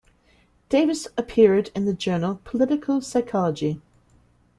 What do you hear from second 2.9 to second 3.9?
Psychology".